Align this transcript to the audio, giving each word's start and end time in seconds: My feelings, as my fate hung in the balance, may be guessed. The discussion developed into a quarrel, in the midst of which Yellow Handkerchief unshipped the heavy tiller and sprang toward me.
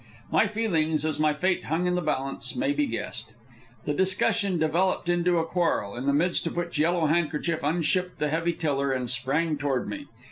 My 0.31 0.47
feelings, 0.47 1.05
as 1.05 1.19
my 1.19 1.31
fate 1.31 1.65
hung 1.65 1.85
in 1.85 1.93
the 1.93 2.01
balance, 2.01 2.55
may 2.55 2.71
be 2.71 2.87
guessed. 2.87 3.35
The 3.85 3.93
discussion 3.93 4.57
developed 4.57 5.09
into 5.09 5.37
a 5.37 5.45
quarrel, 5.45 5.95
in 5.95 6.07
the 6.07 6.11
midst 6.13 6.47
of 6.47 6.57
which 6.57 6.79
Yellow 6.79 7.05
Handkerchief 7.05 7.61
unshipped 7.61 8.17
the 8.17 8.29
heavy 8.29 8.53
tiller 8.53 8.91
and 8.91 9.07
sprang 9.11 9.59
toward 9.59 9.87
me. 9.87 10.07